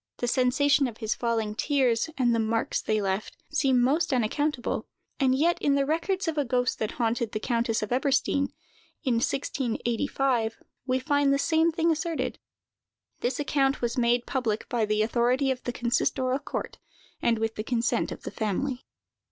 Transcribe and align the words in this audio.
The 0.17 0.27
sensation 0.27 0.87
of 0.87 0.97
his 0.97 1.13
falling 1.13 1.53
tears, 1.53 2.09
and 2.17 2.33
the 2.33 2.39
marks 2.39 2.81
they 2.81 2.99
left, 2.99 3.37
seem 3.51 3.79
most 3.79 4.11
unaccountable; 4.11 4.87
and 5.19 5.35
yet, 5.35 5.61
in 5.61 5.75
the 5.75 5.85
records 5.85 6.27
of 6.27 6.39
a 6.39 6.43
ghost 6.43 6.79
that 6.79 6.93
haunted 6.93 7.33
the 7.33 7.39
countess 7.39 7.83
of 7.83 7.91
Eberstein, 7.91 8.51
in 9.03 9.17
1685, 9.19 10.57
we 10.87 10.97
find 10.97 11.31
the 11.31 11.37
same 11.37 11.71
thing 11.71 11.91
asserted. 11.91 12.39
This 13.19 13.39
account 13.39 13.79
was 13.83 13.95
made 13.95 14.25
public 14.25 14.67
by 14.69 14.85
the 14.85 15.03
authority 15.03 15.51
of 15.51 15.61
the 15.65 15.71
consistorial 15.71 16.39
court, 16.43 16.79
and 17.21 17.37
with 17.37 17.53
the 17.53 17.63
consent 17.63 18.11
of 18.11 18.23
the 18.23 18.31
family. 18.31 18.83